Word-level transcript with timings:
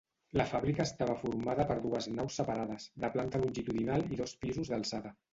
La 0.39 0.45
fàbrica 0.51 0.83
estava 0.87 1.17
formada 1.23 1.65
per 1.71 1.75
dues 1.83 2.07
naus 2.19 2.37
separades, 2.41 2.87
de 3.03 3.11
planta 3.17 3.41
longitudinal 3.43 4.07
i 4.15 4.19
dos 4.23 4.33
pisos 4.47 4.73
d'alçada. 4.73 5.13